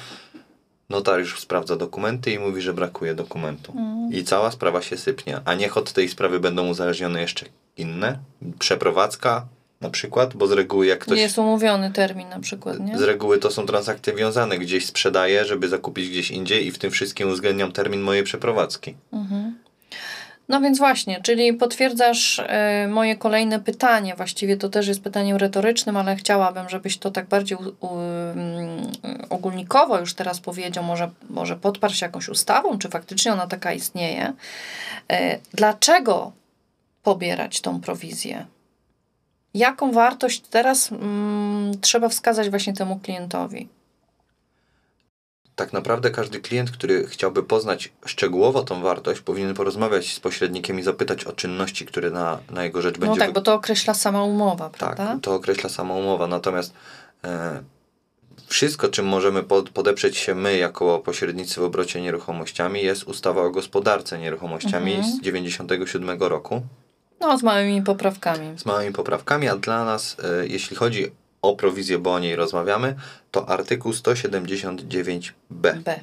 [0.90, 3.74] notariusz sprawdza dokumenty i mówi, że brakuje dokumentu.
[3.78, 4.14] Mm.
[4.14, 5.40] I cała sprawa się sypnie.
[5.46, 7.46] A niech od tej sprawy będą uzależnione jeszcze
[7.78, 8.20] inne.
[8.60, 9.46] Przeprowadzka
[9.82, 11.16] na przykład, bo z reguły jak ktoś...
[11.16, 12.98] Nie jest umówiony termin na przykład, nie?
[12.98, 14.58] Z reguły to są transakcje wiązane.
[14.58, 18.96] Gdzieś sprzedaję, żeby zakupić gdzieś indziej i w tym wszystkim uwzględniam termin mojej przeprowadzki.
[19.14, 19.56] Mhm.
[20.50, 24.16] No więc właśnie, czyli potwierdzasz y, moje kolejne pytanie.
[24.16, 28.92] Właściwie to też jest pytaniem retorycznym, ale chciałabym, żebyś to tak bardziej u, u, um,
[29.30, 34.34] ogólnikowo już teraz powiedział, może, może podparł się jakąś ustawą, czy faktycznie ona taka istnieje.
[35.12, 35.16] Y,
[35.54, 36.32] dlaczego
[37.04, 38.46] pobierać tą prowizję?
[39.54, 43.68] Jaką wartość teraz mm, trzeba wskazać właśnie temu klientowi?
[45.60, 50.84] Tak naprawdę każdy klient, który chciałby poznać szczegółowo tą wartość, powinien porozmawiać z pośrednikiem i
[50.84, 54.24] zapytać o czynności, które na, na jego rzecz No będzie tak, bo to określa sama
[54.24, 55.20] umowa, tak, prawda?
[55.22, 56.28] to określa sama umowa.
[56.28, 56.74] Natomiast
[57.24, 57.62] e,
[58.48, 63.50] wszystko, czym możemy pod, podeprzeć się my jako pośrednicy w obrocie nieruchomościami, jest ustawa o
[63.52, 65.14] gospodarce nieruchomościami Mhm.
[65.14, 66.62] z 97 roku
[67.20, 68.60] No, z małymi poprawkami.
[68.60, 72.96] z małymi poprawkami, a dla nas, e, jeśli chodzi o prowizję, bo o niej rozmawiamy,
[73.32, 76.00] to artykuł 179b B.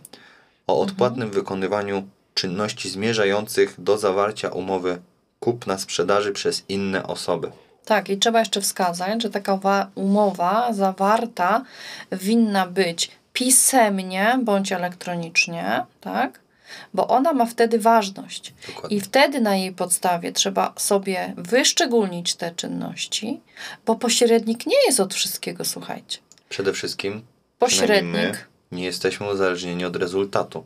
[0.66, 4.98] o odpłatnym wykonywaniu czynności zmierzających do zawarcia umowy
[5.40, 7.50] kupna sprzedaży przez inne osoby.
[7.84, 11.64] Tak, i trzeba jeszcze wskazać, że taka wa- umowa zawarta
[12.12, 16.40] winna być pisemnie bądź elektronicznie, tak?
[16.94, 18.54] Bo ona ma wtedy ważność.
[18.68, 18.96] Dokładnie.
[18.96, 23.40] I wtedy na jej podstawie trzeba sobie wyszczególnić te czynności,
[23.86, 26.18] bo pośrednik nie jest od wszystkiego, słuchajcie.
[26.48, 27.22] Przede wszystkim
[27.58, 28.14] Pośrednik.
[28.14, 28.32] My
[28.72, 30.64] nie jesteśmy uzależnieni od rezultatu.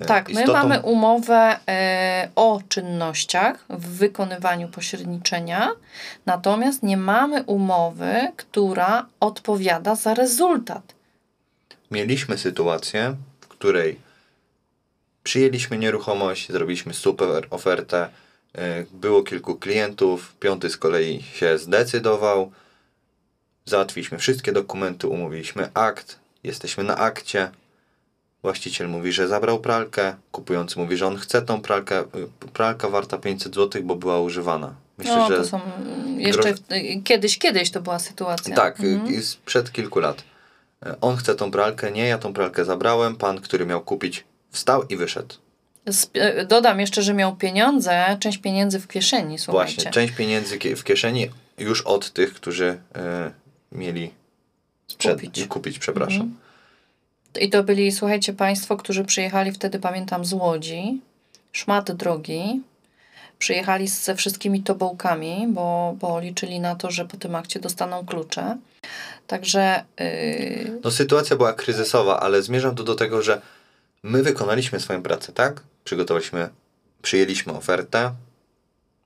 [0.00, 5.70] E, Tak, my istotą- mamy umowę e, o czynnościach w wykonywaniu pośredniczenia,
[6.26, 10.94] natomiast nie mamy umowy, która odpowiada za rezultat.
[11.90, 14.00] Mieliśmy sytuację, w której
[15.24, 18.08] przyjęliśmy nieruchomość, zrobiliśmy super ofertę,
[18.54, 22.52] e, było kilku klientów, piąty z kolei się zdecydował,
[23.64, 27.50] załatwiliśmy wszystkie dokumenty, umówiliśmy akt, jesteśmy na akcie,
[28.42, 32.04] właściciel mówi, że zabrał pralkę, kupujący mówi, że on chce tą pralkę, y,
[32.52, 34.74] pralka warta 500 zł, bo była używana.
[34.98, 35.60] Myślę, no, że to są
[36.16, 36.60] jeszcze w,
[37.04, 38.56] kiedyś, kiedyś to była sytuacja.
[38.56, 39.14] Tak, Mhm.
[39.14, 40.24] y, sprzed kilku lat.
[41.00, 44.96] On chce tą pralkę, nie, ja tą pralkę zabrałem, pan, który miał kupić, wstał i
[44.96, 45.34] wyszedł.
[46.14, 49.74] E, Dodam jeszcze, że miał pieniądze, część pieniędzy w kieszeni, słuchajcie.
[49.74, 53.30] Właśnie, część pieniędzy w kieszeni już od tych, którzy e,
[53.72, 54.10] mieli
[54.88, 55.46] sprzed- Kupić.
[55.46, 56.20] kupić przepraszam.
[56.20, 56.36] Mhm.
[57.40, 61.00] I to byli, słuchajcie, Państwo, którzy przyjechali wtedy, pamiętam, z Łodzi,
[61.52, 62.62] szmat drogi.
[63.38, 68.56] Przyjechali ze wszystkimi tobołkami, bo, bo liczyli na to, że po tym akcie dostaną klucze.
[69.26, 73.40] Także yy, No sytuacja była kryzysowa, ale zmierzam tu do tego, że
[74.04, 75.62] my wykonaliśmy swoją pracę, tak?
[75.84, 76.48] Przygotowaliśmy,
[77.02, 78.12] przyjęliśmy ofertę,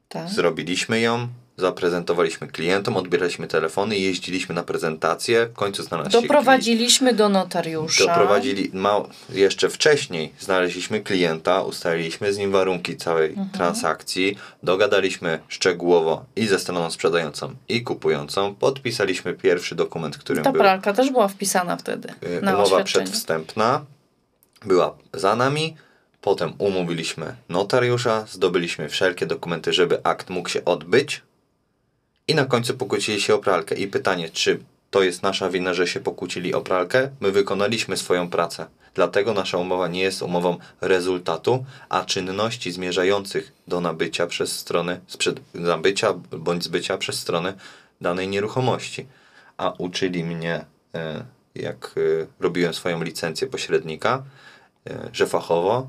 [0.09, 0.29] tak.
[0.29, 6.13] zrobiliśmy ją, zaprezentowaliśmy klientom, odbieraliśmy telefony, jeździliśmy na prezentację, w końcu klient.
[6.13, 8.07] Doprowadziliśmy do notariusza.
[8.07, 13.49] Doprowadzili, ma, jeszcze wcześniej znaleźliśmy klienta, ustaliliśmy z nim warunki całej Mhm.
[13.51, 20.61] transakcji, dogadaliśmy szczegółowo i ze stroną sprzedającą i kupującą, podpisaliśmy pierwszy dokument, którym Ta był
[20.61, 22.09] pralka też była wpisana wtedy
[22.39, 23.85] y, na umowa przedwstępna,
[24.64, 25.77] była za nami,
[26.21, 31.23] potem umówiliśmy notariusza, zdobyliśmy wszelkie dokumenty, żeby akt mógł się odbyć
[32.29, 33.75] i na końcu pokłócili się o pralkę.
[33.75, 37.11] I pytanie, czy to jest nasza wina, że się pokłócili o pralkę?
[37.21, 38.66] My wykonaliśmy swoją pracę.
[38.94, 45.40] Dlatego nasza umowa nie jest umową rezultatu, a czynności zmierzających do nabycia przez stronę, sprzed,
[45.55, 47.55] nabycia bądź zbycia przez stronę
[48.01, 49.07] danej nieruchomości.
[49.57, 51.25] A uczyli mnie, e,
[51.62, 54.23] jak e, robiłem swoją licencję pośrednika,
[54.90, 55.88] e, że fachowo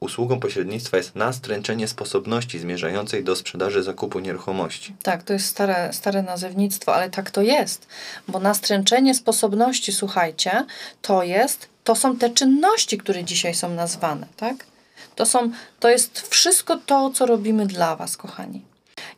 [0.00, 4.94] usługą pośrednictwa jest nastręczenie sposobności zmierzającej do sprzedaży zakupu nieruchomości.
[5.02, 7.86] Tak, to jest stare, stare nazewnictwo, ale tak to jest,
[8.28, 10.66] bo nastręczenie sposobności, słuchajcie,
[11.02, 14.66] to jest, to są te czynności, które dzisiaj są nazwane, tak?
[15.14, 18.62] To, są, to jest wszystko to, co robimy dla Was, kochani.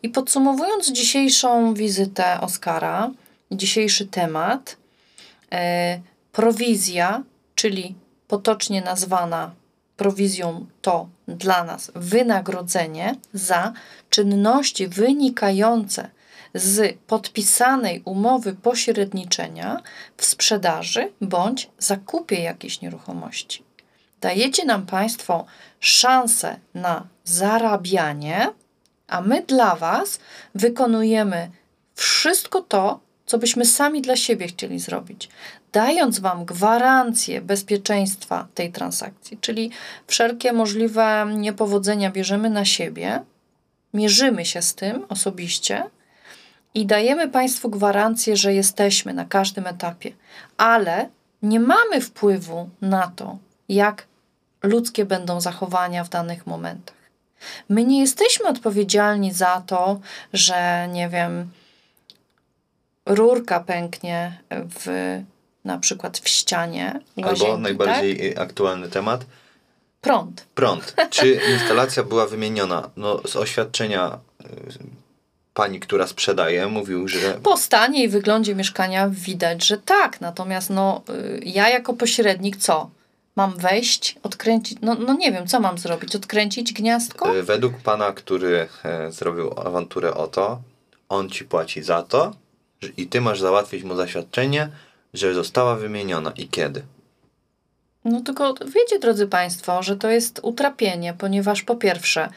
[0.03, 3.11] I podsumowując dzisiejszą wizytę Oskara,
[3.51, 4.77] dzisiejszy temat,
[6.33, 7.23] prowizja,
[7.55, 7.95] czyli
[8.29, 9.51] potocznie nazwana
[9.97, 13.73] prowizją to dla nas wynagrodzenie za
[14.11, 16.11] czynności wynikające
[16.55, 19.83] z podpisanej umowy pośredniczenia
[20.17, 23.63] w sprzedaży bądź zakupie jakiejś nieruchomości.
[24.21, 25.45] Dajecie nam Państwo
[25.81, 28.53] szansę na zarabianie,
[29.09, 30.19] a my dla Was
[30.55, 31.51] wykonujemy
[31.95, 35.29] wszystko to, co byśmy sami dla siebie chcieli zrobić,
[35.73, 39.71] dając Wam gwarancję bezpieczeństwa tej transakcji, czyli
[40.07, 43.23] wszelkie możliwe niepowodzenia bierzemy na siebie,
[43.95, 45.85] mierzymy się z tym osobiście
[46.75, 50.13] i dajemy Państwu gwarancję, że jesteśmy na każdym etapie,
[50.57, 51.09] ale
[51.43, 54.07] nie mamy wpływu na to, jak
[54.63, 56.97] ludzkie będą zachowania w danych momentach.
[57.69, 60.01] My nie jesteśmy odpowiedzialni za to,
[60.33, 61.51] że nie wiem,
[63.07, 64.87] rurka pęknie w
[65.65, 67.01] na przykład w ścianie.
[67.17, 67.61] łazienki, Albo tak?
[67.63, 69.25] najbardziej y, aktualny temat,
[70.01, 70.47] Prąd.
[70.55, 70.95] prąd.
[71.11, 72.91] Czy instalacja była wymieniona?
[72.97, 74.47] No, z oświadczenia y,
[75.55, 80.21] pani, która sprzedaje, mówił, że Po stanie i wyglądzie mieszkania widać, że tak.
[80.21, 82.91] Natomiast no, y, ja jako pośrednik co?
[83.37, 87.37] Mam wejść, odkręcić, no, no nie wiem, co mam zrobić, odkręcić gniazdko?
[87.37, 90.61] Y, Według pana, który e, zrobił awanturę o to,
[91.09, 92.33] on ci płaci za to
[92.97, 94.69] i ty masz załatwić mu zaświadczenie,
[95.15, 96.83] że została wymieniona i kiedy.
[98.05, 102.29] No tylko wiecie, drodzy Państwo, że to jest utrapienie, ponieważ po pierwsze,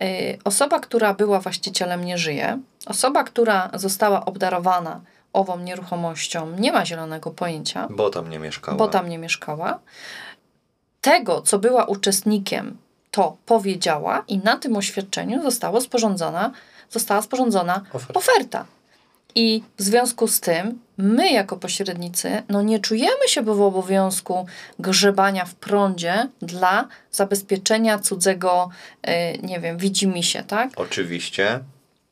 [0.00, 0.06] yy,
[0.44, 2.60] osoba, która była właścicielem, nie żyje.
[2.86, 5.00] Osoba, która została obdarowana
[5.32, 8.76] ową nieruchomością, nie ma zielonego pojęcia, Bo tam nie mieszkała.
[8.76, 9.78] bo tam nie mieszkała.
[11.00, 12.76] Tego, co była uczestnikiem,
[13.10, 16.50] to powiedziała i na tym oświadczeniu zostało sporządzona,
[16.90, 18.14] została sporządzona Oferta.
[18.14, 18.64] oferta.
[19.34, 24.46] I w związku z tym my jako pośrednicy no nie czujemy się w obowiązku
[24.78, 28.68] grzebania w prądzie dla zabezpieczenia cudzego,
[29.08, 29.10] y,
[29.42, 30.70] nie wiem, widzimisię, tak?
[30.76, 31.60] Oczywiście,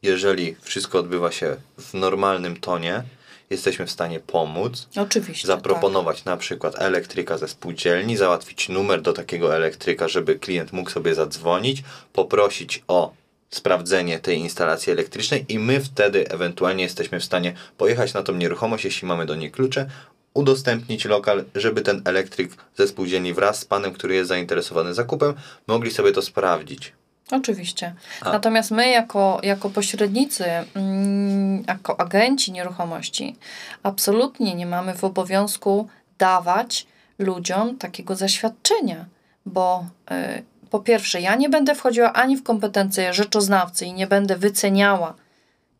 [0.02, 3.02] jeżeli wszystko odbywa się w normalnym tonie,
[3.50, 5.48] jesteśmy w stanie pomóc, Oczywiście.
[5.48, 5.56] tak.
[5.56, 11.14] zaproponować na przykład elektryka ze spółdzielni, załatwić numer do takiego elektryka, żeby klient mógł sobie
[11.14, 11.82] zadzwonić,
[12.12, 13.12] poprosić o
[13.56, 18.84] sprawdzenie tej instalacji elektrycznej i my wtedy ewentualnie jesteśmy w stanie pojechać na tą nieruchomość,
[18.84, 19.86] jeśli mamy do niej klucze,
[20.34, 25.34] udostępnić lokal, żeby ten elektryk ze spółdzielni wraz z panem, który jest zainteresowany zakupem,
[25.66, 26.92] mogli sobie to sprawdzić.
[27.30, 27.94] Oczywiście.
[28.20, 33.36] A- Natomiast my jako, jako pośrednicy, mm, jako agenci nieruchomości,
[33.82, 35.88] absolutnie nie mamy w obowiązku
[36.18, 36.86] dawać
[37.18, 39.04] ludziom takiego zaświadczenia,
[39.46, 44.36] bo y, po pierwsze, ja nie będę wchodziła ani w kompetencje rzeczoznawcy i nie będę
[44.36, 45.14] wyceniała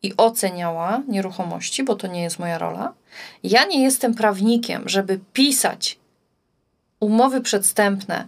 [0.03, 2.93] i oceniała nieruchomości, bo to nie jest moja rola.
[3.43, 5.99] Ja nie jestem prawnikiem, żeby pisać
[6.99, 8.27] umowy przedstępne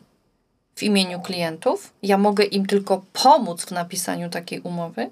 [0.75, 1.93] w imieniu klientów.
[2.03, 5.09] Ja mogę im tylko pomóc w napisaniu takiej umowy.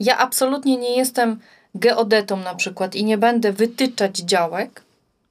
[0.00, 1.40] Ja absolutnie nie jestem
[1.74, 4.82] geodetą na przykład i nie będę wytyczać działek,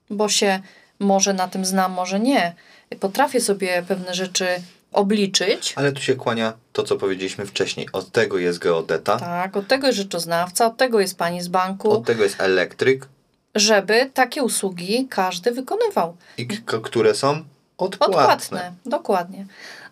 [0.09, 0.59] bo się
[0.99, 2.53] może na tym znam, może nie.
[2.99, 4.45] Potrafię sobie pewne rzeczy
[4.93, 5.73] obliczyć.
[5.75, 7.87] Ale tu się kłania to, co powiedzieliśmy wcześniej.
[7.93, 11.91] Od tego jest geodeta, Tak, od tego jest rzeczoznawca, od tego jest pani z banku,
[11.91, 13.07] od tego jest elektryk,
[13.55, 16.17] żeby takie usługi każdy wykonywał.
[16.37, 16.47] i
[16.83, 17.43] które są
[17.77, 18.17] odpłatne.
[18.17, 19.45] Odpłatne, dokładnie.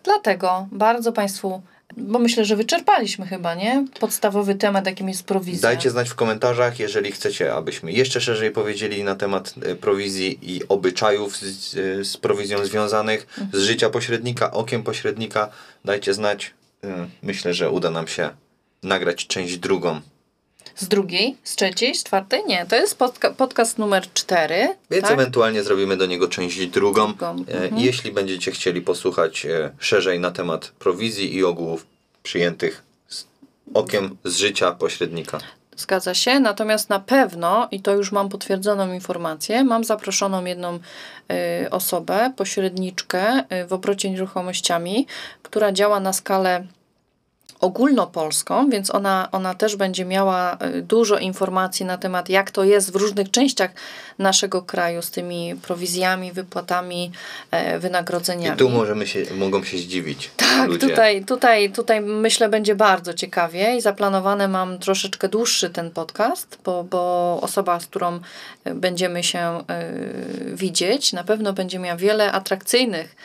[0.04, 1.62] Dlatego bardzo Państwu,
[1.96, 3.86] bo myślę, że wyczerpaliśmy chyba, nie?
[4.00, 5.62] Podstawowy temat, jakim jest prowizja.
[5.68, 10.60] Dajcie znać w komentarzach, jeżeli chcecie, abyśmy jeszcze szerzej powiedzieli na temat e, prowizji i
[10.68, 11.72] obyczajów z,
[12.08, 15.48] z prowizją związanych, z życia pośrednika, okiem pośrednika.
[15.84, 16.54] Dajcie znać.
[16.84, 18.30] E, Myślę, że uda nam się
[18.82, 20.00] nagrać część drugą.
[20.76, 22.42] Z drugiej, z trzeciej, z czwartej?
[22.46, 24.76] Nie, to jest podca- podcast numer cztery.
[24.90, 25.12] Więc tak?
[25.12, 27.06] ewentualnie zrobimy do niego część drugą.
[27.06, 27.78] Drugą, E, mhm.
[27.78, 31.86] Jeśli będziecie chcieli posłuchać e, szerzej na temat prowizji i ogółów
[32.22, 33.24] przyjętych z
[33.74, 35.38] okiem z życia pośrednika.
[35.76, 40.78] Zgadza się, natomiast na pewno, i to już mam potwierdzoną informację, mam zaproszoną jedną
[41.64, 45.06] y, osobę, pośredniczkę y, w obrocie nieruchomościami,
[45.42, 46.66] która działa na skalę
[47.62, 52.92] ogólnopolską, więc ona, ona też będzie miała y, dużo informacji na temat, jak to jest
[52.92, 53.70] w różnych częściach
[54.18, 57.12] naszego kraju z tymi prowizjami, wypłatami,
[57.50, 58.56] e, I wynagrodzeniami.
[58.56, 60.88] tu możemy się, mogą się zdziwić Tak, ludzie.
[60.88, 66.84] tutaj, tutaj, tutaj myślę będzie bardzo ciekawie i zaplanowane mam troszeczkę dłuższy ten podcast, bo,
[66.84, 68.16] bo osoba, z którą
[68.66, 69.60] y, będziemy się
[70.50, 73.16] y, widzieć, na pewno będzie miała wiele atrakcyjnych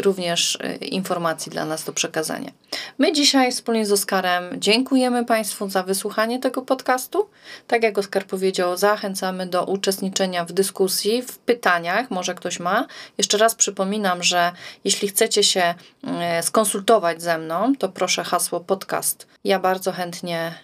[0.00, 2.50] również y, informacji dla nas do przekazania.
[2.98, 7.28] My dzisiaj wspólnie z Oskarem dziękujemy Państwu za wysłuchanie tego podcastu.
[7.66, 12.86] Tak jak Oskar powiedział, zachęcamy do uczestniczenia w dyskusji, w pytaniach, może ktoś ma.
[13.18, 14.52] Jeszcze raz przypominam, że
[14.84, 15.74] jeśli chcecie się
[16.06, 19.26] e, skonsultować ze mną, to proszę hasło podcast.
[19.44, 20.54] Ja bardzo chętnie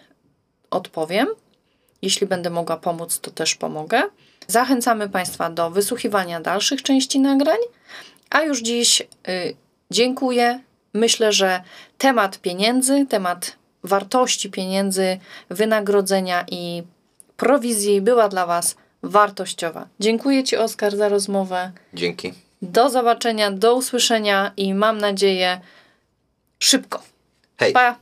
[0.70, 1.28] odpowiem.
[2.02, 4.02] Jeśli będę mogła pomóc, to też pomogę.
[4.46, 7.58] Zachęcamy Państwa do wysłuchiwania dalszych części nagrań,
[8.30, 9.06] a już dziś y,
[9.90, 10.60] dziękuję.
[10.94, 11.62] Myślę, że
[11.98, 15.18] temat pieniędzy, temat wartości pieniędzy,
[15.50, 16.82] wynagrodzenia i
[17.36, 19.86] prowizji była dla Was wartościowa.
[20.00, 21.72] Dziękuję Ci, Oskar, za rozmowę.
[21.94, 22.32] Dzięki.
[22.62, 25.60] Do zobaczenia, do usłyszenia i mam nadzieję
[26.58, 27.02] szybko.
[27.56, 27.72] Hej!
[27.72, 27.98] Pa!